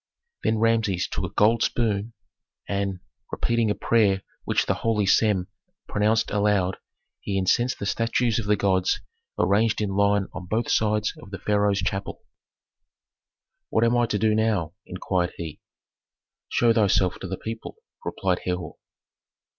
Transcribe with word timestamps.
Then 0.43 0.57
Rameses 0.57 1.07
took 1.07 1.25
a 1.25 1.29
gold 1.35 1.61
spoon, 1.61 2.13
and, 2.67 3.01
repeating 3.31 3.69
a 3.69 3.75
prayer 3.75 4.23
which 4.45 4.65
the 4.65 4.73
holy 4.73 5.05
Sem 5.05 5.47
pronounced 5.87 6.31
aloud, 6.31 6.77
he 7.19 7.37
incensed 7.37 7.77
the 7.77 7.85
statues 7.85 8.39
of 8.39 8.47
the 8.47 8.55
gods 8.55 8.99
arranged 9.37 9.79
in 9.79 9.91
line 9.91 10.25
on 10.33 10.47
both 10.47 10.71
sides 10.71 11.13
of 11.21 11.29
the 11.29 11.37
pharaoh's 11.37 11.83
chapel. 11.83 12.23
"What 13.69 13.83
am 13.83 13.95
I 13.95 14.07
to 14.07 14.17
do 14.17 14.33
now?" 14.33 14.73
inquired 14.87 15.33
he. 15.37 15.61
"Show 16.49 16.73
thyself 16.73 17.19
to 17.19 17.27
the 17.27 17.37
people," 17.37 17.75
replied 18.03 18.39
Herhor. 18.45 18.77